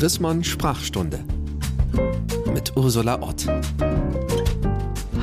[0.00, 1.22] Chrismon Sprachstunde
[2.54, 3.46] mit Ursula Ott.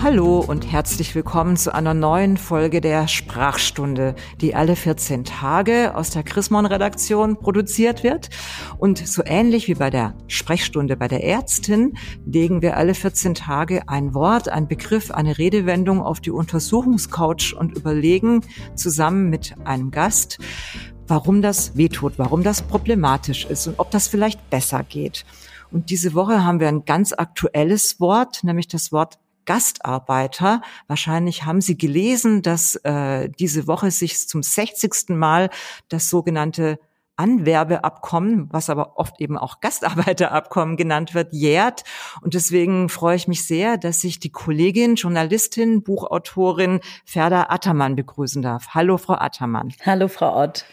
[0.04, 6.12] Hallo und herzlich willkommen zu einer neuen Folge der Sprachstunde, die alle 14 Tage aus
[6.12, 8.30] der Chrismon-Redaktion produziert wird.
[8.78, 11.98] Und so ähnlich wie bei der Sprechstunde bei der Ärztin
[12.28, 17.76] legen wir alle 14 Tage ein Wort, ein Begriff, eine Redewendung auf die Untersuchungscouch und
[17.76, 18.42] überlegen
[18.76, 20.38] zusammen mit einem Gast,
[21.08, 25.26] warum das wehtut, warum das problematisch ist und ob das vielleicht besser geht.
[25.72, 30.62] Und diese Woche haben wir ein ganz aktuelles Wort, nämlich das Wort Gastarbeiter.
[30.88, 35.10] Wahrscheinlich haben Sie gelesen, dass äh, diese Woche sich zum 60.
[35.10, 35.50] Mal
[35.90, 36.80] das sogenannte
[37.18, 41.84] Anwerbeabkommen, was aber oft eben auch Gastarbeiterabkommen genannt wird, jährt.
[42.22, 48.42] Und deswegen freue ich mich sehr, dass ich die Kollegin, Journalistin, Buchautorin Ferda Attermann begrüßen
[48.42, 48.70] darf.
[48.74, 49.74] Hallo, Frau Attermann.
[49.86, 50.66] Hallo, Frau Ott.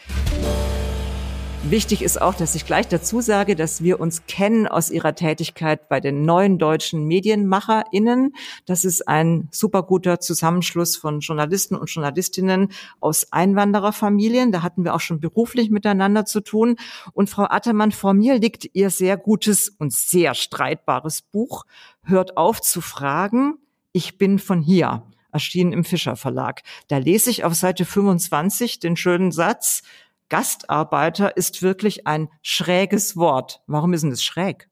[1.69, 5.89] Wichtig ist auch, dass ich gleich dazu sage, dass wir uns kennen aus ihrer Tätigkeit
[5.89, 8.33] bei den neuen deutschen MedienmacherInnen.
[8.67, 14.51] Das ist ein super guter Zusammenschluss von Journalisten und Journalistinnen aus Einwandererfamilien.
[14.51, 16.75] Da hatten wir auch schon beruflich miteinander zu tun.
[17.13, 21.65] Und Frau Attermann, vor mir liegt ihr sehr gutes und sehr streitbares Buch.
[22.03, 23.55] Hört auf zu fragen.
[23.91, 25.01] Ich bin von hier
[25.35, 26.61] erschienen im Fischer Verlag.
[26.87, 29.83] Da lese ich auf Seite 25 den schönen Satz,
[30.29, 33.61] Gastarbeiter ist wirklich ein schräges Wort.
[33.67, 34.69] Warum ist denn das schräg?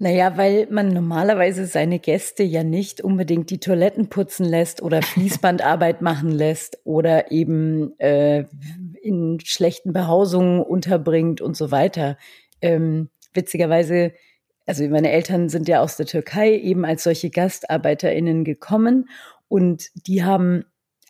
[0.00, 6.02] Naja, weil man normalerweise seine Gäste ja nicht unbedingt die Toiletten putzen lässt oder Fließbandarbeit
[6.02, 8.44] machen lässt oder eben äh,
[9.02, 12.18] in schlechten Behausungen unterbringt und so weiter.
[12.60, 14.12] Ähm, witzigerweise,
[14.66, 19.08] also meine Eltern sind ja aus der Türkei eben als solche GastarbeiterInnen gekommen
[19.48, 20.64] und die haben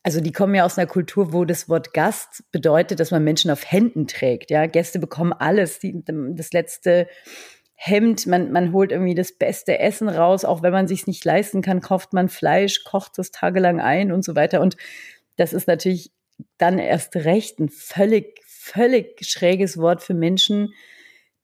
[0.04, 3.50] also die kommen ja aus einer Kultur, wo das Wort Gast bedeutet, dass man Menschen
[3.50, 4.50] auf Händen trägt.
[4.50, 7.08] Ja, Gäste bekommen alles, die, das letzte
[7.74, 11.62] Hemd, man, man holt irgendwie das beste Essen raus, auch wenn man sich nicht leisten
[11.62, 14.60] kann, kauft man Fleisch, kocht es tagelang ein und so weiter.
[14.60, 14.76] Und
[15.36, 16.12] das ist natürlich
[16.58, 20.74] dann erst recht ein völlig, völlig schräges Wort für Menschen,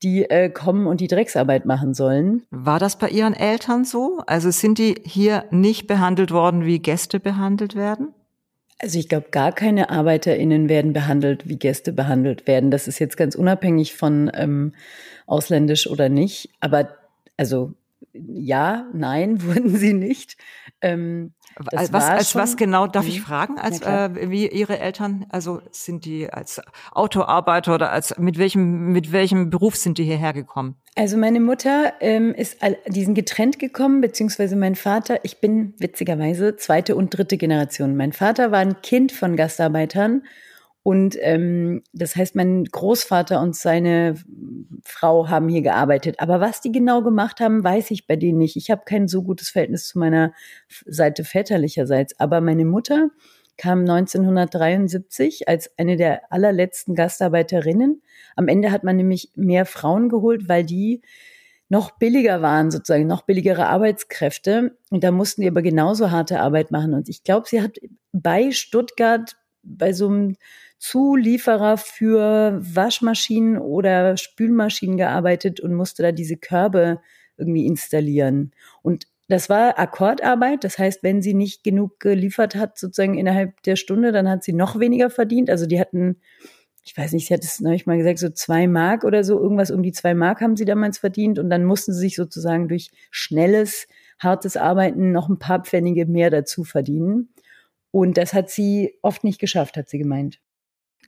[0.02, 2.44] die äh, kommen und die Drecksarbeit machen sollen.
[2.50, 4.20] War das bei Ihren Eltern so?
[4.26, 8.14] Also sind die hier nicht behandelt worden, wie Gäste behandelt werden?
[8.82, 12.70] Also ich glaube, gar keine ArbeiterInnen werden behandelt, wie Gäste behandelt werden.
[12.70, 14.72] Das ist jetzt ganz unabhängig von ähm,
[15.26, 16.50] ausländisch oder nicht.
[16.60, 16.96] Aber
[17.36, 17.74] also
[18.12, 20.36] ja, nein, wurden sie nicht.
[20.80, 23.24] Ähm, was, als was genau darf ich mhm.
[23.24, 23.58] fragen?
[23.58, 25.26] Als äh, wie Ihre Eltern?
[25.30, 26.60] Also sind die als
[26.92, 30.76] Autoarbeiter oder als mit welchem mit welchem Beruf sind die hierher gekommen?
[30.94, 35.18] Also meine Mutter ähm, ist die sind getrennt gekommen, beziehungsweise mein Vater.
[35.24, 37.96] Ich bin witzigerweise zweite und dritte Generation.
[37.96, 40.22] Mein Vater war ein Kind von Gastarbeitern
[40.82, 44.14] und ähm, das heißt, mein Großvater und seine
[44.82, 46.16] Frau haben hier gearbeitet.
[46.20, 48.56] Aber was die genau gemacht haben, weiß ich bei denen nicht.
[48.56, 50.32] Ich habe kein so gutes Verhältnis zu meiner
[50.86, 52.18] Seite väterlicherseits.
[52.18, 53.10] Aber meine Mutter
[53.58, 58.00] kam 1973 als eine der allerletzten Gastarbeiterinnen.
[58.34, 61.02] Am Ende hat man nämlich mehr Frauen geholt, weil die
[61.68, 64.78] noch billiger waren, sozusagen, noch billigere Arbeitskräfte.
[64.88, 66.94] Und da mussten die aber genauso harte Arbeit machen.
[66.94, 67.76] Und ich glaube, sie hat
[68.12, 70.36] bei Stuttgart bei so einem
[70.80, 77.00] Zulieferer für Waschmaschinen oder Spülmaschinen gearbeitet und musste da diese Körbe
[77.36, 78.52] irgendwie installieren.
[78.82, 80.64] Und das war Akkordarbeit.
[80.64, 84.54] Das heißt, wenn sie nicht genug geliefert hat, sozusagen innerhalb der Stunde, dann hat sie
[84.54, 85.50] noch weniger verdient.
[85.50, 86.16] Also die hatten,
[86.82, 89.70] ich weiß nicht, sie hat es neulich mal gesagt, so zwei Mark oder so, irgendwas
[89.70, 91.38] um die zwei Mark haben sie damals verdient.
[91.38, 93.86] Und dann mussten sie sich sozusagen durch schnelles,
[94.18, 97.28] hartes Arbeiten noch ein paar Pfennige mehr dazu verdienen.
[97.90, 100.40] Und das hat sie oft nicht geschafft, hat sie gemeint.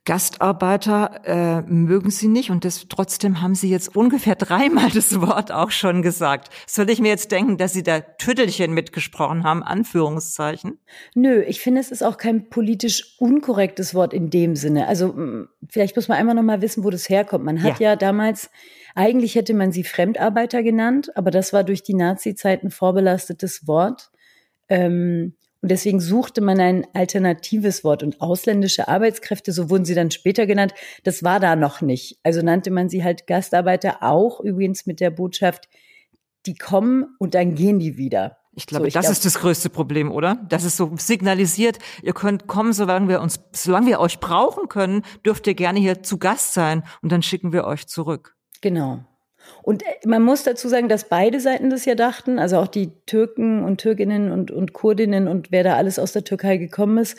[0.04, 5.52] Gastarbeiter äh, mögen sie nicht und das, trotzdem haben sie jetzt ungefähr dreimal das Wort
[5.52, 6.52] auch schon gesagt.
[6.66, 10.80] Soll ich mir jetzt denken, dass sie da Tüttelchen mitgesprochen haben, Anführungszeichen?
[11.14, 14.88] Nö, ich finde, es ist auch kein politisch unkorrektes Wort in dem Sinne.
[14.88, 15.14] Also
[15.68, 17.44] vielleicht muss man einmal noch mal wissen, wo das herkommt.
[17.44, 18.50] Man hat ja, ja damals,
[18.96, 24.10] eigentlich hätte man sie Fremdarbeiter genannt, aber das war durch die Nazi-Zeit ein vorbelastetes Wort.
[24.68, 28.02] Ähm, und deswegen suchte man ein alternatives Wort.
[28.02, 30.74] Und ausländische Arbeitskräfte, so wurden sie dann später genannt,
[31.04, 32.18] das war da noch nicht.
[32.24, 35.68] Also nannte man sie halt Gastarbeiter auch, übrigens mit der Botschaft,
[36.46, 38.38] die kommen und dann gehen die wieder.
[38.54, 40.44] Ich glaube, so, ich das glaub, ist das größte Problem, oder?
[40.48, 45.02] Das ist so signalisiert, ihr könnt kommen, solange wir uns, solange wir euch brauchen können,
[45.24, 48.36] dürft ihr gerne hier zu Gast sein und dann schicken wir euch zurück.
[48.60, 49.04] Genau.
[49.62, 52.90] Und äh, man muss dazu sagen, dass beide Seiten das ja dachten, also auch die
[53.06, 57.16] Türken und Türkinnen und, und Kurdinnen und wer da alles aus der Türkei gekommen ist,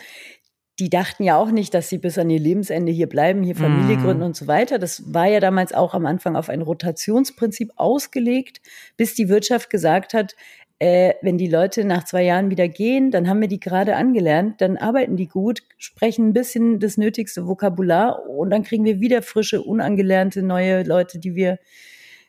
[0.79, 3.97] die dachten ja auch nicht, dass sie bis an ihr Lebensende hier bleiben, hier Familie
[3.97, 4.03] mm.
[4.03, 4.79] gründen und so weiter.
[4.79, 8.59] Das war ja damals auch am Anfang auf ein Rotationsprinzip ausgelegt,
[8.97, 10.35] bis die Wirtschaft gesagt hat,
[10.79, 14.59] äh, wenn die Leute nach zwei Jahren wieder gehen, dann haben wir die gerade angelernt,
[14.61, 19.21] dann arbeiten die gut, sprechen ein bisschen das nötigste Vokabular und dann kriegen wir wieder
[19.21, 21.59] frische, unangelernte neue Leute, die wir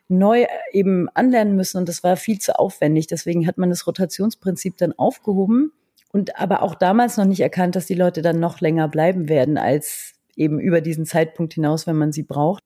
[0.08, 1.78] neu eben anlernen müssen.
[1.78, 3.06] Und das war viel zu aufwendig.
[3.06, 5.72] Deswegen hat man das Rotationsprinzip dann aufgehoben
[6.12, 9.58] und aber auch damals noch nicht erkannt, dass die Leute dann noch länger bleiben werden
[9.58, 12.62] als eben über diesen Zeitpunkt hinaus, wenn man sie braucht.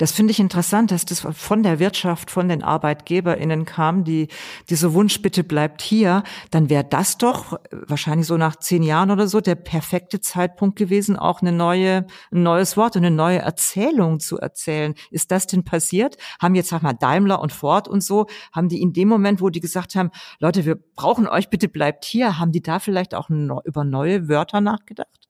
[0.00, 4.28] Das finde ich interessant, dass das von der Wirtschaft, von den ArbeitgeberInnen kam, die,
[4.70, 6.22] diese Wunsch, bitte bleibt hier.
[6.50, 11.18] Dann wäre das doch wahrscheinlich so nach zehn Jahren oder so der perfekte Zeitpunkt gewesen,
[11.18, 14.94] auch eine neue, ein neues Wort und eine neue Erzählung zu erzählen.
[15.10, 16.16] Ist das denn passiert?
[16.40, 19.50] Haben jetzt, sag mal, Daimler und Ford und so, haben die in dem Moment, wo
[19.50, 23.28] die gesagt haben, Leute, wir brauchen euch, bitte bleibt hier, haben die da vielleicht auch
[23.28, 25.28] über neue Wörter nachgedacht?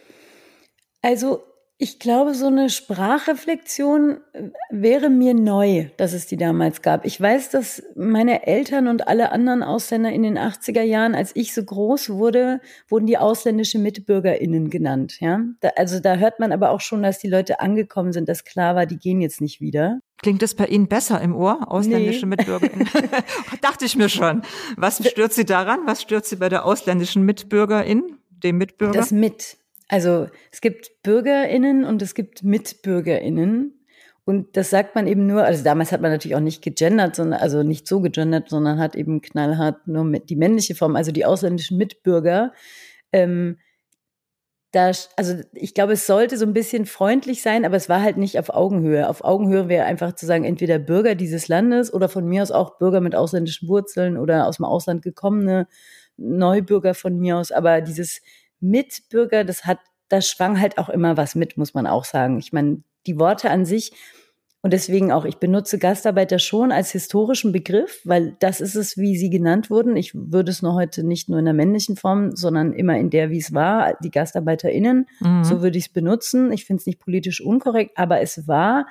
[1.03, 1.43] Also
[1.83, 7.07] ich glaube, so eine Sprachreflexion äh, wäre mir neu, dass es die damals gab.
[7.07, 11.55] Ich weiß, dass meine Eltern und alle anderen Ausländer in den 80er Jahren, als ich
[11.55, 15.17] so groß wurde, wurden die ausländische MitbürgerInnen genannt.
[15.21, 15.41] Ja?
[15.61, 18.77] Da, also da hört man aber auch schon, dass die Leute angekommen sind, dass klar
[18.77, 20.01] war, die gehen jetzt nicht wieder.
[20.19, 22.37] Klingt das bei Ihnen besser im Ohr, ausländische nee.
[22.37, 22.91] MitbürgerInnen?
[23.63, 24.43] Dachte ich mir schon.
[24.77, 25.81] Was stört Sie daran?
[25.87, 28.93] Was stört Sie bei der ausländischen MitbürgerInnen, dem Mitbürger?
[28.93, 29.57] Das Mit.
[29.91, 33.75] Also es gibt Bürgerinnen und es gibt Mitbürgerinnen.
[34.25, 37.41] Und das sagt man eben nur, also damals hat man natürlich auch nicht gegendert, sondern,
[37.41, 41.25] also nicht so gegendert, sondern hat eben knallhart nur mit die männliche Form, also die
[41.25, 42.53] ausländischen Mitbürger.
[43.11, 43.59] Ähm,
[44.71, 48.17] da, also ich glaube, es sollte so ein bisschen freundlich sein, aber es war halt
[48.17, 49.09] nicht auf Augenhöhe.
[49.09, 52.79] Auf Augenhöhe wäre einfach zu sagen, entweder Bürger dieses Landes oder von mir aus auch
[52.79, 55.67] Bürger mit ausländischen Wurzeln oder aus dem Ausland gekommene
[56.17, 57.51] Neubürger von mir aus.
[57.51, 58.21] Aber dieses
[58.61, 59.79] Mitbürger, das hat,
[60.09, 62.39] da schwang halt auch immer was mit, muss man auch sagen.
[62.39, 63.93] Ich meine, die Worte an sich
[64.63, 69.17] und deswegen auch, ich benutze Gastarbeiter schon als historischen Begriff, weil das ist es, wie
[69.17, 69.97] sie genannt wurden.
[69.97, 73.31] Ich würde es nur heute nicht nur in der männlichen Form, sondern immer in der,
[73.31, 75.07] wie es war, die GastarbeiterInnen.
[75.21, 75.45] Mhm.
[75.45, 76.53] So würde ich es benutzen.
[76.53, 78.87] Ich finde es nicht politisch unkorrekt, aber es war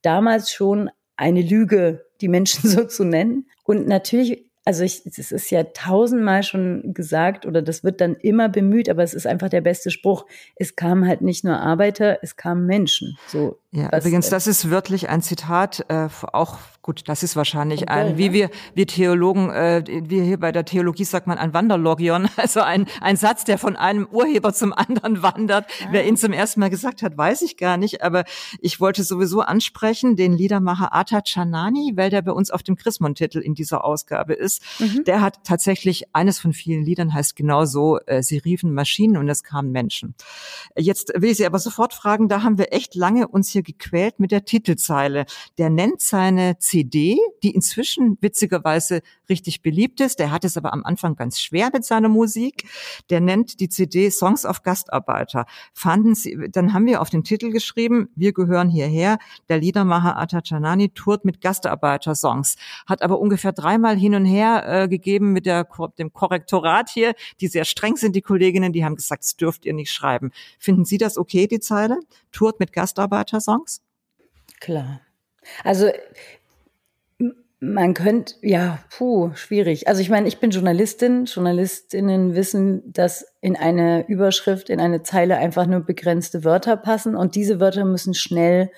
[0.00, 3.46] damals schon eine Lüge, die Menschen so zu nennen.
[3.64, 8.48] Und natürlich also ich, es ist ja tausendmal schon gesagt oder das wird dann immer
[8.48, 10.24] bemüht, aber es ist einfach der beste Spruch.
[10.54, 13.18] Es kamen halt nicht nur Arbeiter, es kamen Menschen.
[13.26, 13.58] So.
[13.72, 18.32] Ja, übrigens, das ist wörtlich ein Zitat, äh, auch gut, das ist wahrscheinlich ein, wie
[18.32, 22.86] wir, wir Theologen, äh, wir hier bei der Theologie sagt man ein Wanderlogion, also ein,
[23.00, 25.66] ein Satz, der von einem Urheber zum anderen wandert.
[25.84, 25.88] Ah.
[25.92, 28.24] Wer ihn zum ersten Mal gesagt hat, weiß ich gar nicht, aber
[28.60, 33.38] ich wollte sowieso ansprechen, den Liedermacher Ata Chanani, weil der bei uns auf dem Chrismon-Titel
[33.38, 34.62] in dieser Ausgabe ist.
[34.80, 35.04] Mhm.
[35.04, 39.28] Der hat tatsächlich, eines von vielen Liedern heißt genau so, äh, sie riefen Maschinen und
[39.28, 40.14] es kamen Menschen.
[40.76, 44.20] Jetzt will ich Sie aber sofort fragen, da haben wir echt lange uns hier gequält
[44.20, 45.26] mit der Titelzeile.
[45.58, 50.18] Der nennt seine CD, die inzwischen witzigerweise richtig beliebt ist.
[50.18, 52.66] Der hat es aber am Anfang ganz schwer mit seiner Musik.
[53.10, 55.44] Der nennt die CD Songs of Gastarbeiter.
[55.74, 59.18] Fanden Sie, dann haben wir auf den Titel geschrieben, wir gehören hierher.
[59.50, 62.56] Der Liedermacher Atachanani tourt mit Gastarbeiter-Songs.
[62.86, 67.48] Hat aber ungefähr dreimal hin und her äh, gegeben mit der, dem Korrektorat hier, die
[67.48, 70.30] sehr streng sind, die Kolleginnen, die haben gesagt, das dürft ihr nicht schreiben.
[70.58, 72.00] Finden Sie das okay, die Zeile?
[72.32, 73.82] Tourt mit Gastarbeiter-Songs?
[74.58, 75.02] Klar.
[75.64, 75.90] Also
[77.64, 79.86] man könnte, ja, puh, schwierig.
[79.86, 81.26] Also ich meine, ich bin Journalistin.
[81.26, 87.36] Journalistinnen wissen, dass in eine Überschrift, in eine Zeile einfach nur begrenzte Wörter passen und
[87.36, 88.72] diese Wörter müssen schnell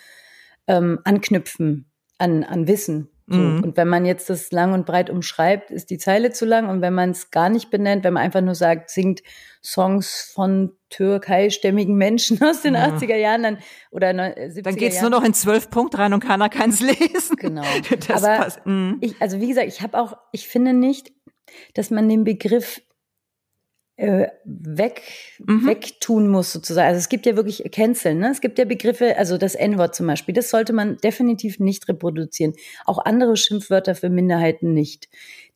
[0.67, 3.09] ähm, anknüpfen an, an Wissen.
[3.26, 3.38] So.
[3.38, 3.64] Mhm.
[3.64, 6.69] Und wenn man jetzt das lang und breit umschreibt, ist die Zeile zu lang.
[6.69, 9.23] Und wenn man es gar nicht benennt, wenn man einfach nur sagt, singt
[9.62, 12.88] Songs von türkeistämmigen Menschen aus den ja.
[12.88, 13.59] 80er Jahren dann,
[13.90, 15.11] oder 70er Dann geht's Jahren.
[15.11, 17.37] nur noch in zwölf Punkt rein und keiner kann es lesen.
[17.37, 17.62] Genau.
[18.09, 18.66] Das Aber passt.
[18.66, 18.99] Mhm.
[19.00, 21.12] Ich, also wie gesagt, ich habe auch, ich finde nicht,
[21.73, 22.83] dass man den Begriff
[23.97, 25.03] äh, weg,
[25.39, 25.67] mhm.
[25.67, 26.89] wegtun muss sozusagen.
[26.89, 28.31] Also es gibt ja wirklich Canceln, ne?
[28.31, 32.55] Es gibt ja Begriffe, also das N-Wort zum Beispiel, das sollte man definitiv nicht reproduzieren.
[32.87, 35.09] Auch andere Schimpfwörter für Minderheiten nicht.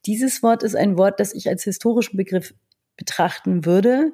[0.06, 2.54] Dieses Wort ist ein Wort, das ich als historischen Begriff
[2.96, 4.12] betrachten würde.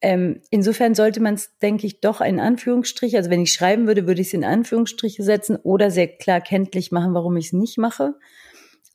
[0.00, 4.06] Ähm, insofern sollte man es, denke ich, doch in Anführungsstriche, also wenn ich schreiben würde,
[4.06, 7.78] würde ich es in Anführungsstriche setzen oder sehr klar kenntlich machen, warum ich es nicht
[7.78, 8.14] mache.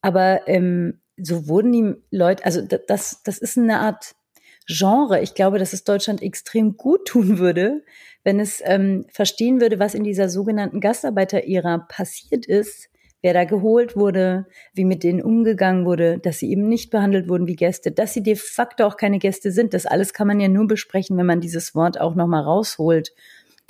[0.02, 4.16] Aber ähm, so wurden die Leute, also das, das ist eine Art
[4.68, 5.22] Genre.
[5.22, 7.84] Ich glaube, dass es Deutschland extrem gut tun würde,
[8.24, 12.90] wenn es ähm, verstehen würde, was in dieser sogenannten Gastarbeiter-Ära passiert ist,
[13.22, 17.48] wer da geholt wurde, wie mit denen umgegangen wurde, dass sie eben nicht behandelt wurden
[17.48, 19.74] wie Gäste, dass sie de facto auch keine Gäste sind.
[19.74, 23.14] Das alles kann man ja nur besprechen, wenn man dieses Wort auch nochmal rausholt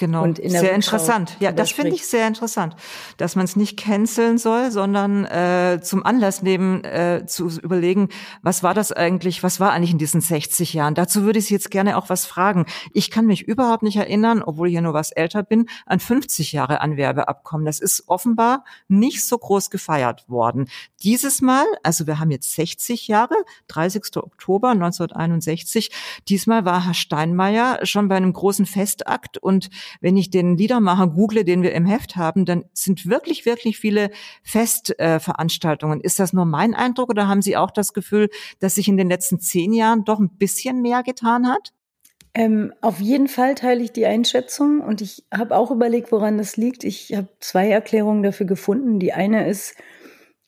[0.01, 1.37] Genau, sehr interessant.
[1.39, 2.75] Ja, das finde ich sehr interessant,
[3.17, 8.09] dass man es nicht canceln soll, sondern äh, zum Anlass nehmen, äh, zu überlegen,
[8.41, 10.95] was war das eigentlich, was war eigentlich in diesen 60 Jahren?
[10.95, 12.65] Dazu würde ich Sie jetzt gerne auch was fragen.
[12.93, 16.51] Ich kann mich überhaupt nicht erinnern, obwohl ich ja nur was älter bin, an 50
[16.51, 17.63] Jahre Anwerbeabkommen.
[17.63, 20.67] Das ist offenbar nicht so groß gefeiert worden.
[21.03, 23.35] Dieses Mal, also wir haben jetzt 60 Jahre,
[23.67, 24.17] 30.
[24.17, 25.91] Oktober 1961,
[26.27, 31.43] diesmal war Herr Steinmeier schon bei einem großen Festakt und wenn ich den Liedermacher google,
[31.43, 34.11] den wir im Heft haben, dann sind wirklich, wirklich viele
[34.43, 36.01] Festveranstaltungen.
[36.01, 38.29] Ist das nur mein Eindruck oder haben Sie auch das Gefühl,
[38.59, 41.73] dass sich in den letzten zehn Jahren doch ein bisschen mehr getan hat?
[42.33, 46.55] Ähm, auf jeden Fall teile ich die Einschätzung und ich habe auch überlegt, woran das
[46.55, 46.85] liegt.
[46.85, 48.99] Ich habe zwei Erklärungen dafür gefunden.
[48.99, 49.75] Die eine ist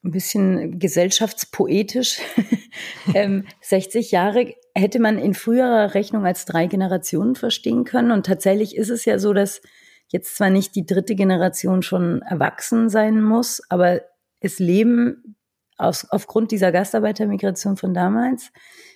[0.04, 2.20] ein bisschen gesellschaftspoetisch.
[3.14, 8.12] ähm, 60 Jahre hätte man in früherer Rechnung als drei Generationen verstehen können.
[8.12, 9.62] Und tatsächlich ist es ja so, dass
[10.08, 14.02] jetzt zwar nicht die dritte Generation schon erwachsen sein muss, aber
[14.40, 15.36] es leben
[15.78, 18.52] aus, aufgrund dieser Gastarbeitermigration von damals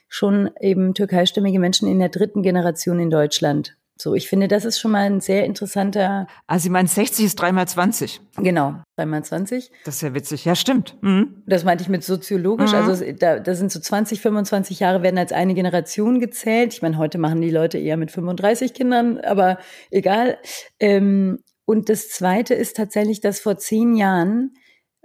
[0.10, 3.78] schon eben türkeistämmige Menschen in der dritten Generation in Deutschland.
[4.02, 6.28] So, ich finde, das ist schon mal ein sehr interessanter.
[6.46, 8.22] Also Sie meinen 60 ist dreimal 20.
[8.38, 9.72] Genau, dreimal 20.
[9.86, 10.46] Das ist ja witzig.
[10.46, 10.96] Ja, stimmt.
[11.02, 11.44] Mhm.
[11.46, 12.72] Das meinte ich mit soziologisch.
[12.72, 12.78] Mhm.
[12.78, 16.74] Also da, da sind so 20, 25 Jahre werden als eine Generation gezählt.
[16.74, 19.58] Ich meine, heute machen die Leute eher mit 35 Kindern, aber
[19.90, 20.38] egal.
[20.80, 24.54] Ähm, und das Zweite ist tatsächlich, dass vor zehn Jahren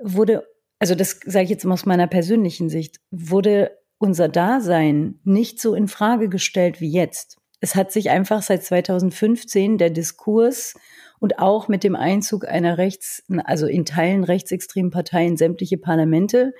[0.00, 0.46] wurde,
[0.78, 5.75] also das sage ich jetzt mal aus meiner persönlichen Sicht, wurde unser Dasein nicht so
[5.75, 10.75] in Frage gestellt wie jetzt es hat sich einfach seit 2015 der Diskurs
[11.21, 16.52] und auch mit dem Einzug einer rechts, also in Teilen rechtsextremen Parteien sämtliche Parlamente,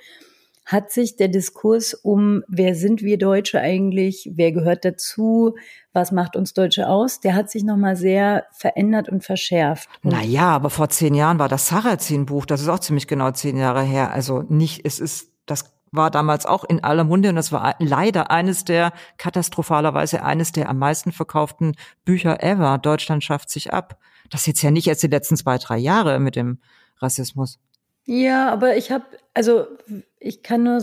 [0.65, 5.55] hat sich der Diskurs um, wer sind wir Deutsche eigentlich, wer gehört dazu,
[5.91, 9.89] was macht uns Deutsche aus, der hat sich nochmal sehr verändert und verschärft.
[10.03, 13.81] naja, aber vor zehn Jahren war das Sarrazin-Buch, das ist auch ziemlich genau zehn Jahre
[13.81, 14.13] her.
[14.13, 18.31] Also nicht, es ist das war damals auch in aller Munde und das war leider
[18.31, 22.79] eines der, katastrophalerweise eines der am meisten verkauften Bücher ever.
[22.79, 23.97] Deutschland schafft sich ab.
[24.29, 26.59] Das ist jetzt ja nicht erst die letzten zwei, drei Jahre mit dem
[26.97, 27.59] Rassismus.
[28.05, 29.67] Ja, aber ich habe, also
[30.19, 30.81] ich kann nur,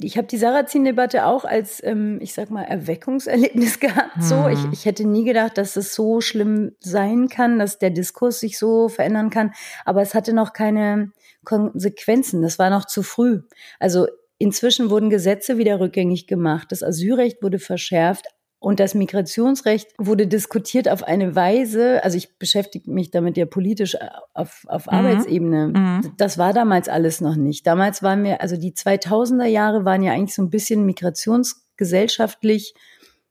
[0.00, 4.20] ich habe die Sarrazin-Debatte auch als, ähm, ich sag mal, Erweckungserlebnis gehabt.
[4.20, 4.48] So, mhm.
[4.50, 8.58] ich, ich hätte nie gedacht, dass es so schlimm sein kann, dass der Diskurs sich
[8.58, 9.52] so verändern kann.
[9.84, 11.12] Aber es hatte noch keine
[11.44, 12.42] Konsequenzen.
[12.42, 13.42] Das war noch zu früh.
[13.78, 14.06] Also
[14.38, 16.72] inzwischen wurden Gesetze wieder rückgängig gemacht.
[16.72, 18.26] Das Asylrecht wurde verschärft.
[18.64, 23.94] Und das Migrationsrecht wurde diskutiert auf eine Weise, also ich beschäftige mich damit ja politisch
[24.32, 24.92] auf, auf mhm.
[24.92, 25.66] Arbeitsebene.
[25.66, 26.12] Mhm.
[26.16, 27.66] Das war damals alles noch nicht.
[27.66, 32.72] Damals waren wir, also die 2000er Jahre waren ja eigentlich so ein bisschen migrationsgesellschaftlich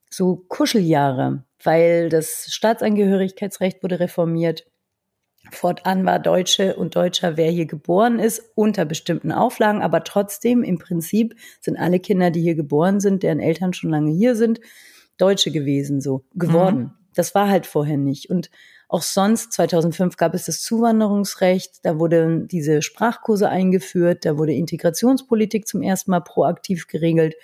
[0.08, 4.66] so Kuscheljahre, weil das Staatsangehörigkeitsrecht wurde reformiert.
[5.54, 10.78] Fortan war Deutsche und Deutscher, wer hier geboren ist, unter bestimmten Auflagen, aber trotzdem im
[10.78, 14.60] Prinzip sind alle Kinder, die hier geboren sind, deren Eltern schon lange hier sind,
[15.18, 16.80] Deutsche gewesen, so geworden.
[16.80, 16.92] Mhm.
[17.16, 18.30] Das war halt vorher nicht.
[18.30, 18.50] Und
[18.88, 25.68] auch sonst, 2005 gab es das Zuwanderungsrecht, da wurden diese Sprachkurse eingeführt, da wurde Integrationspolitik
[25.68, 27.36] zum ersten Mal proaktiv geregelt.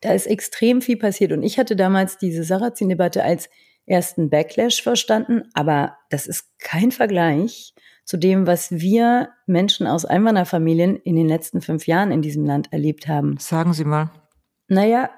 [0.00, 1.32] Da ist extrem viel passiert.
[1.32, 3.48] Und ich hatte damals diese Sarrazin-Debatte als
[3.86, 7.74] ersten Backlash verstanden, aber das ist kein Vergleich
[8.04, 12.72] zu dem, was wir Menschen aus Einwanderfamilien in den letzten fünf Jahren in diesem Land
[12.72, 13.36] erlebt haben.
[13.38, 14.10] Sagen Sie mal.
[14.68, 15.10] Naja,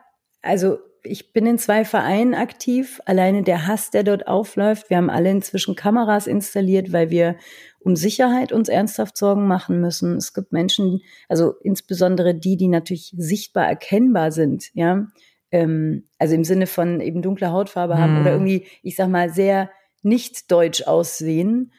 [0.43, 3.01] also ich bin in zwei Vereinen aktiv.
[3.05, 4.91] Alleine der Hass, der dort aufläuft.
[4.91, 7.37] Wir haben alle inzwischen Kameras installiert, weil wir
[7.81, 10.17] um Sicherheit uns ernsthaft Sorgen machen müssen.
[10.17, 15.07] Es gibt Menschen, also insbesondere die, die natürlich sichtbar erkennbar sind, ja.
[15.51, 18.01] Ähm, also im Sinne von eben dunkle Hautfarbe hm.
[18.01, 19.71] haben oder irgendwie, ich sag mal, sehr
[20.03, 21.73] nicht deutsch aussehen.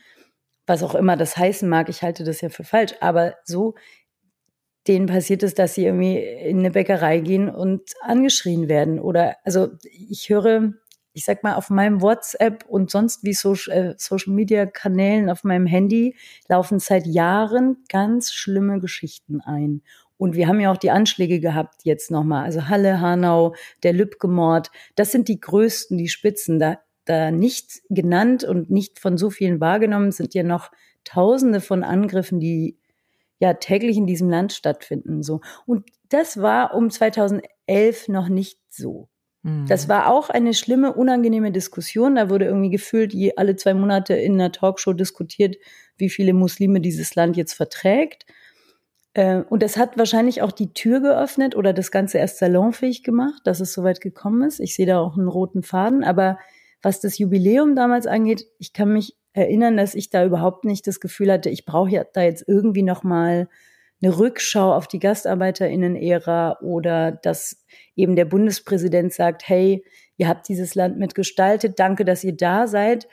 [0.65, 2.93] Was auch immer das heißen mag, ich halte das ja für falsch.
[2.99, 3.75] Aber so,
[4.87, 8.99] denen passiert es, dass sie irgendwie in eine Bäckerei gehen und angeschrien werden.
[8.99, 10.73] Oder also ich höre,
[11.13, 15.65] ich sag mal, auf meinem WhatsApp und sonst wie äh, Social Media Kanälen auf meinem
[15.65, 16.15] Handy
[16.47, 19.81] laufen seit Jahren ganz schlimme Geschichten ein.
[20.19, 22.43] Und wir haben ja auch die Anschläge gehabt jetzt nochmal.
[22.43, 24.69] Also Halle, Hanau, der Lübcke-Mord.
[24.95, 26.59] Das sind die größten, die Spitzen.
[26.59, 30.71] Da, da nicht genannt und nicht von so vielen wahrgenommen sind ja noch
[31.05, 32.77] Tausende von Angriffen, die
[33.39, 35.23] ja täglich in diesem Land stattfinden.
[35.23, 35.39] So.
[35.65, 39.07] Und das war um 2011 noch nicht so.
[39.43, 39.67] Mhm.
[39.67, 42.15] Das war auch eine schlimme, unangenehme Diskussion.
[42.15, 45.55] Da wurde irgendwie gefühlt je alle zwei Monate in einer Talkshow diskutiert,
[45.97, 48.25] wie viele Muslime dieses Land jetzt verträgt.
[49.19, 53.41] Äh, und das hat wahrscheinlich auch die Tür geöffnet oder das Ganze erst salonfähig gemacht,
[53.43, 54.61] dass es soweit gekommen ist.
[54.61, 56.05] Ich sehe da auch einen roten Faden.
[56.05, 56.39] Aber
[56.81, 61.01] was das Jubiläum damals angeht, ich kann mich erinnern, dass ich da überhaupt nicht das
[61.01, 63.49] Gefühl hatte, ich brauche ja da jetzt irgendwie noch mal
[64.01, 67.65] eine Rückschau auf die Gastarbeiterinnen-Ära oder dass
[67.97, 69.83] eben der Bundespräsident sagt, hey,
[70.15, 73.09] ihr habt dieses Land mitgestaltet, danke, dass ihr da seid.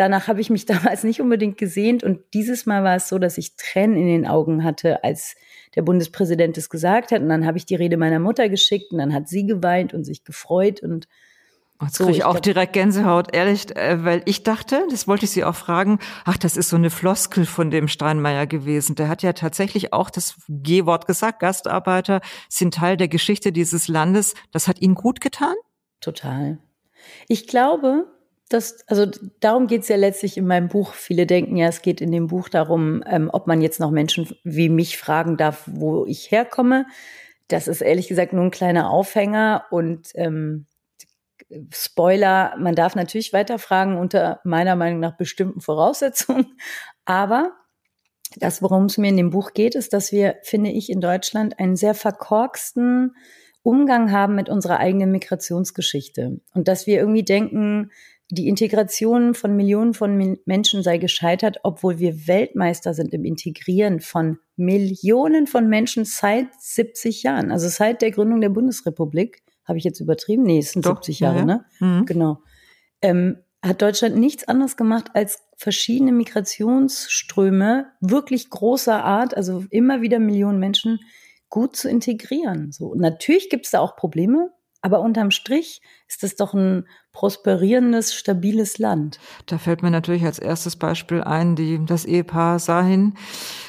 [0.00, 3.36] Danach habe ich mich damals nicht unbedingt gesehnt und dieses Mal war es so, dass
[3.36, 5.36] ich Tränen in den Augen hatte, als
[5.74, 8.98] der Bundespräsident es gesagt hat und dann habe ich die Rede meiner Mutter geschickt und
[8.98, 11.06] dann hat sie geweint und sich gefreut und
[11.82, 15.30] Jetzt kriege ich auch glaub, direkt Gänsehaut, ehrlich, äh, weil ich dachte, das wollte ich
[15.30, 18.96] Sie auch fragen, ach, das ist so eine Floskel von dem Steinmeier gewesen.
[18.96, 24.34] Der hat ja tatsächlich auch das G-Wort gesagt, Gastarbeiter sind Teil der Geschichte dieses Landes.
[24.52, 25.54] Das hat Ihnen gut getan?
[26.02, 26.58] Total.
[27.28, 28.06] Ich glaube,
[28.50, 29.06] dass, also
[29.38, 30.92] darum geht es ja letztlich in meinem Buch.
[30.92, 34.28] Viele denken ja, es geht in dem Buch darum, ähm, ob man jetzt noch Menschen
[34.42, 36.86] wie mich fragen darf, wo ich herkomme.
[37.46, 40.66] Das ist ehrlich gesagt nur ein kleiner Aufhänger und ähm,
[41.72, 46.56] Spoiler, man darf natürlich weiterfragen unter meiner Meinung nach bestimmten Voraussetzungen.
[47.04, 47.52] Aber
[48.36, 51.58] das, worum es mir in dem Buch geht, ist, dass wir, finde ich, in Deutschland
[51.58, 53.16] einen sehr verkorksten
[53.62, 56.40] Umgang haben mit unserer eigenen Migrationsgeschichte.
[56.54, 57.90] Und dass wir irgendwie denken,
[58.30, 64.38] die Integration von Millionen von Menschen sei gescheitert, obwohl wir Weltmeister sind im Integrieren von
[64.56, 69.42] Millionen von Menschen seit 70 Jahren, also seit der Gründung der Bundesrepublik.
[69.64, 70.44] Habe ich jetzt übertrieben?
[70.44, 71.44] Nee, es sind Doch, 70 Jahre, ja.
[71.44, 71.64] ne?
[71.80, 72.06] Mhm.
[72.06, 72.38] Genau.
[73.02, 80.18] Ähm, hat Deutschland nichts anderes gemacht, als verschiedene Migrationsströme wirklich großer Art, also immer wieder
[80.18, 81.00] Millionen Menschen,
[81.50, 82.72] gut zu integrieren.
[82.72, 84.50] So, natürlich gibt es da auch Probleme,
[84.82, 89.18] aber unterm Strich ist es doch ein prosperierendes, stabiles Land.
[89.44, 93.14] Da fällt mir natürlich als erstes Beispiel ein, die, das Ehepaar Sahin,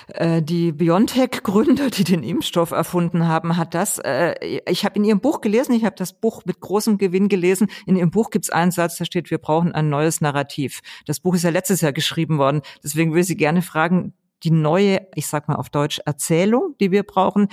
[0.08, 5.20] äh, die BioNTech-Gründer, die den Impfstoff erfunden haben, hat das, äh, ich habe in ihrem
[5.20, 8.52] Buch gelesen, ich habe das Buch mit großem Gewinn gelesen, in ihrem Buch gibt es
[8.52, 10.82] einen Satz, da steht, wir brauchen ein neues Narrativ.
[11.06, 14.52] Das Buch ist ja letztes Jahr geschrieben worden, deswegen will ich Sie gerne fragen, die
[14.52, 17.48] neue, ich sag mal auf Deutsch, Erzählung, die wir brauchen,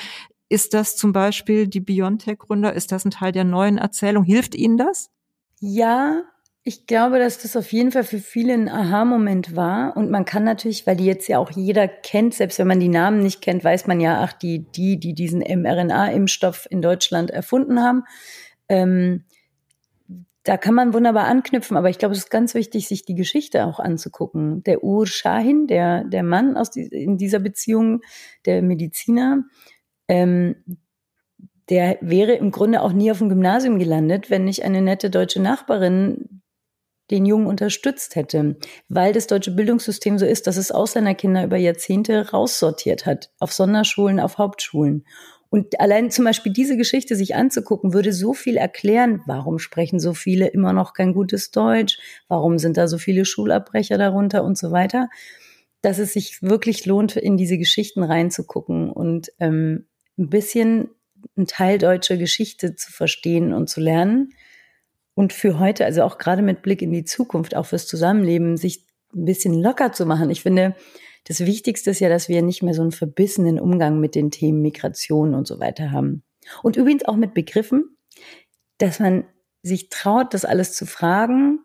[0.48, 2.72] ist das zum Beispiel die Biontech-Gründer?
[2.72, 4.24] Ist das ein Teil der neuen Erzählung?
[4.24, 5.11] Hilft Ihnen das?
[5.61, 6.22] Ja,
[6.62, 9.96] ich glaube, dass das auf jeden Fall für viele ein Aha-Moment war.
[9.96, 12.88] Und man kann natürlich, weil die jetzt ja auch jeder kennt, selbst wenn man die
[12.88, 17.83] Namen nicht kennt, weiß man ja, ach, die, die, die diesen mRNA-Impfstoff in Deutschland erfunden
[17.83, 18.05] haben.
[18.68, 19.24] Ähm,
[20.44, 23.66] da kann man wunderbar anknüpfen, aber ich glaube, es ist ganz wichtig, sich die Geschichte
[23.66, 24.62] auch anzugucken.
[24.62, 28.01] Der Ur Shahin, der, der Mann aus die, in dieser Beziehung,
[28.46, 29.44] der Mediziner,
[30.09, 30.57] ähm,
[31.68, 35.42] der wäre im Grunde auch nie auf dem Gymnasium gelandet, wenn nicht eine nette deutsche
[35.42, 36.42] Nachbarin
[37.11, 38.57] den Jungen unterstützt hätte,
[38.88, 44.20] weil das deutsche Bildungssystem so ist, dass es Ausländerkinder über Jahrzehnte raussortiert hat, auf Sonderschulen,
[44.20, 45.05] auf Hauptschulen.
[45.51, 50.13] Und allein zum Beispiel diese Geschichte sich anzugucken, würde so viel erklären, warum sprechen so
[50.13, 54.73] viele immer noch kein gutes Deutsch, warum sind da so viele Schulabbrecher darunter und so
[54.73, 55.09] weiter,
[55.81, 59.87] dass es sich wirklich lohnt, in diese Geschichten reinzugucken und ähm,
[60.19, 60.91] ein bisschen
[61.37, 64.35] ein Teil deutscher Geschichte zu verstehen und zu lernen.
[65.15, 68.85] Und für heute, also auch gerade mit Blick in die Zukunft, auch fürs Zusammenleben, sich
[69.15, 70.31] ein bisschen locker zu machen.
[70.31, 70.77] Ich finde,
[71.29, 74.62] das Wichtigste ist ja, dass wir nicht mehr so einen verbissenen Umgang mit den Themen
[74.62, 76.23] Migration und so weiter haben.
[76.62, 77.97] Und übrigens auch mit Begriffen,
[78.79, 79.25] dass man
[79.62, 81.61] sich traut, das alles zu fragen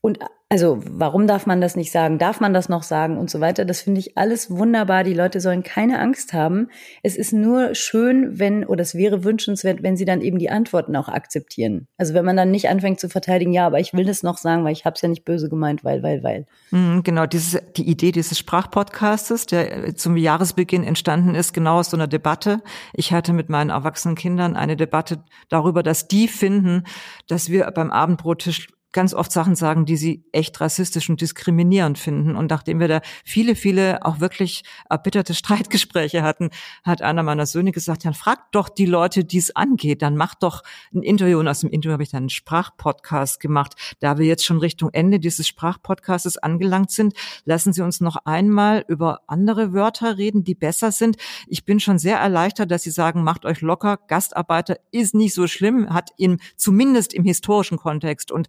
[0.00, 0.18] und
[0.52, 2.18] also warum darf man das nicht sagen?
[2.18, 3.64] Darf man das noch sagen und so weiter?
[3.64, 5.02] Das finde ich alles wunderbar.
[5.02, 6.68] Die Leute sollen keine Angst haben.
[7.02, 10.94] Es ist nur schön, wenn, oder es wäre wünschenswert, wenn sie dann eben die Antworten
[10.94, 11.88] auch akzeptieren.
[11.96, 14.62] Also wenn man dann nicht anfängt zu verteidigen, ja, aber ich will das noch sagen,
[14.62, 16.44] weil ich habe es ja nicht böse gemeint, weil, weil, weil.
[16.70, 21.96] Mhm, genau, dieses, die Idee dieses Sprachpodcastes, der zum Jahresbeginn entstanden ist, genau aus so
[21.96, 22.60] einer Debatte.
[22.92, 26.84] Ich hatte mit meinen erwachsenen Kindern eine Debatte darüber, dass die finden,
[27.26, 32.36] dass wir beim Abendbrottisch ganz oft Sachen sagen, die sie echt rassistisch und diskriminierend finden.
[32.36, 36.50] Und nachdem wir da viele, viele auch wirklich erbitterte Streitgespräche hatten,
[36.84, 40.42] hat einer meiner Söhne gesagt, dann fragt doch die Leute, die es angeht, dann macht
[40.42, 40.62] doch
[40.94, 41.38] ein Interview.
[41.38, 43.74] Und aus dem Interview habe ich dann einen Sprachpodcast gemacht.
[44.00, 48.84] Da wir jetzt schon Richtung Ende dieses Sprachpodcasts angelangt sind, lassen Sie uns noch einmal
[48.88, 51.16] über andere Wörter reden, die besser sind.
[51.46, 53.98] Ich bin schon sehr erleichtert, dass Sie sagen, macht euch locker.
[54.08, 58.48] Gastarbeiter ist nicht so schlimm, hat ihn zumindest im historischen Kontext und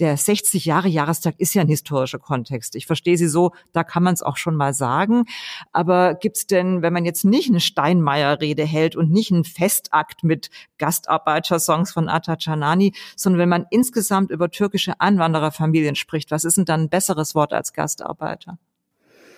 [0.00, 2.74] der 60 Jahre Jahrestag ist ja ein historischer Kontext.
[2.74, 5.24] Ich verstehe Sie so, da kann man es auch schon mal sagen.
[5.72, 10.50] Aber gibt's denn, wenn man jetzt nicht eine Steinmeier-Rede hält und nicht einen Festakt mit
[10.78, 16.64] Gastarbeitersongs von Atta Canani, sondern wenn man insgesamt über türkische Anwandererfamilien spricht, was ist denn
[16.64, 18.58] dann ein besseres Wort als Gastarbeiter?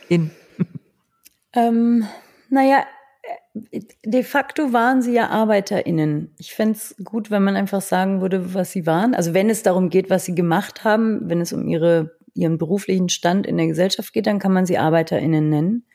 [0.09, 0.31] In.
[1.53, 2.07] Ähm,
[2.51, 2.85] naja,
[4.05, 6.35] de facto waren sie ja ArbeiterInnen.
[6.39, 9.15] Ich fände es gut, wenn man einfach sagen würde, was sie waren.
[9.15, 13.09] Also wenn es darum geht, was sie gemacht haben, wenn es um ihre, ihren beruflichen
[13.09, 15.87] Stand in der Gesellschaft geht, dann kann man sie ArbeiterInnen nennen.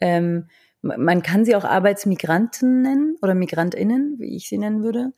[0.00, 0.48] Ähm,
[0.82, 5.12] man kann sie auch Arbeitsmigranten nennen oder MigrantInnen, wie ich sie nennen würde.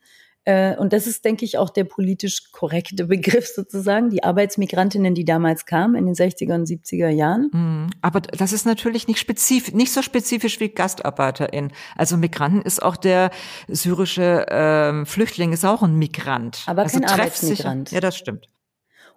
[0.45, 5.25] Äh, und das ist, denke ich, auch der politisch korrekte Begriff sozusagen, die Arbeitsmigrantinnen, die
[5.25, 7.49] damals kamen in den 60er und 70er Jahren.
[7.53, 7.89] Mhm.
[8.01, 11.71] Aber das ist natürlich nicht spezifisch, nicht so spezifisch wie GastarbeiterIn.
[11.95, 13.31] Also Migranten ist auch der
[13.67, 16.63] syrische ähm, Flüchtling ist auch ein Migrant.
[16.65, 17.91] Aber also kein Arbeitsmigrant.
[17.91, 18.49] Ja, das stimmt.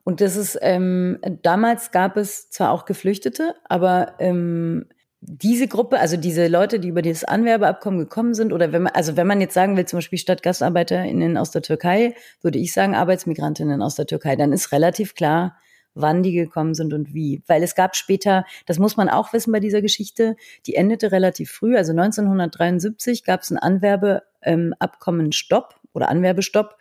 [0.05, 4.87] Und das ist, ähm, damals gab es zwar auch Geflüchtete, aber ähm,
[5.21, 9.17] diese Gruppe, also diese Leute, die über dieses Anwerbeabkommen gekommen sind, oder wenn man, also
[9.17, 12.95] wenn man jetzt sagen will, zum Beispiel statt GastarbeiterInnen aus der Türkei, würde ich sagen
[12.95, 15.57] Arbeitsmigrantinnen aus der Türkei, dann ist relativ klar,
[15.95, 17.43] wann die gekommen sind und wie.
[17.47, 21.51] Weil es gab später, das muss man auch wissen bei dieser Geschichte, die endete relativ
[21.51, 26.77] früh, also 1973 gab es ein Anwerbeabkommen Stopp oder Anwerbestopp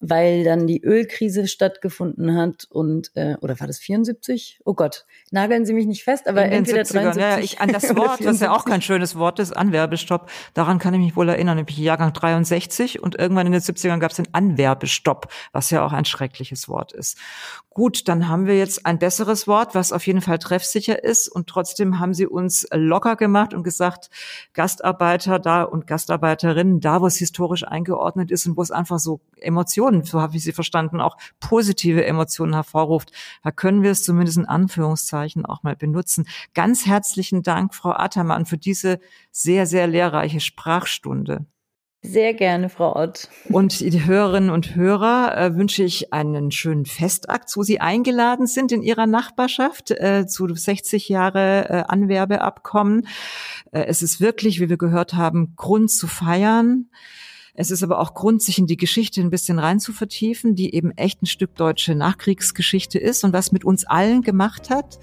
[0.00, 4.60] weil dann die Ölkrise stattgefunden hat und äh, oder war das 74?
[4.64, 7.94] Oh Gott, nageln Sie mich nicht fest, aber In entweder 73, ja, ich an das
[7.96, 10.30] Wort, das ja auch kein schönes Wort ist, Anwerbestopp.
[10.54, 14.10] Daran kann ich mich wohl erinnern, nämlich Jahrgang 63 und irgendwann in den 70ern gab
[14.10, 17.18] es den Anwerbestopp, was ja auch ein schreckliches Wort ist.
[17.72, 21.46] Gut, dann haben wir jetzt ein besseres Wort, was auf jeden Fall treffsicher ist und
[21.46, 24.10] trotzdem haben Sie uns locker gemacht und gesagt,
[24.54, 29.20] Gastarbeiter da und Gastarbeiterinnen da, wo es historisch eingeordnet ist und wo es einfach so
[29.36, 33.12] Emotionen so habe ich sie verstanden, auch positive Emotionen hervorruft.
[33.44, 36.26] Da können wir es zumindest in Anführungszeichen auch mal benutzen.
[36.54, 38.98] Ganz herzlichen Dank, Frau Attermann, für diese
[39.30, 41.46] sehr, sehr lehrreiche Sprachstunde.
[42.02, 43.28] Sehr gerne, Frau Ott.
[43.50, 48.72] Und die Hörerinnen und Hörer äh, wünsche ich einen schönen Festakt, wo Sie eingeladen sind
[48.72, 53.06] in Ihrer Nachbarschaft äh, zu 60 Jahre äh, Anwerbeabkommen.
[53.72, 56.88] Äh, es ist wirklich, wie wir gehört haben, Grund zu feiern.
[57.52, 60.74] Es ist aber auch Grund, sich in die Geschichte ein bisschen rein zu vertiefen, die
[60.74, 64.98] eben echt ein Stück deutsche Nachkriegsgeschichte ist und was mit uns allen gemacht hat.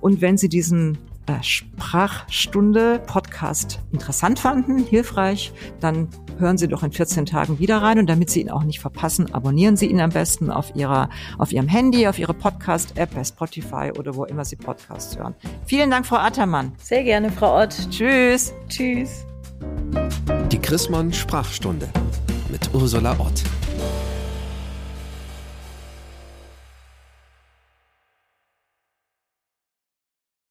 [0.00, 0.98] Und wenn Sie diesen
[1.42, 8.08] Sprachstunde Podcast interessant fanden, hilfreich, dann hören Sie doch in 14 Tagen wieder rein und
[8.08, 11.68] damit Sie ihn auch nicht verpassen, abonnieren Sie ihn am besten auf Ihrer, auf Ihrem
[11.68, 15.34] Handy, auf Ihrer Podcast-App, bei Spotify oder wo immer Sie Podcasts hören.
[15.66, 16.72] Vielen Dank, Frau Attermann.
[16.78, 17.74] Sehr gerne, Frau Ott.
[17.90, 18.54] Tschüss.
[18.68, 19.26] Tschüss.
[20.50, 21.88] Die Chrismon Sprachstunde
[22.50, 23.42] mit Ursula Ott.